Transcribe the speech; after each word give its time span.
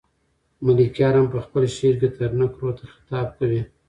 ملکیار 0.65 1.13
هم 1.19 1.27
په 1.33 1.39
خپل 1.45 1.63
شعر 1.75 1.95
کې 2.01 2.09
ترنک 2.17 2.51
رود 2.59 2.75
ته 2.79 2.85
خطاب 2.93 3.27
کوي. 3.37 3.61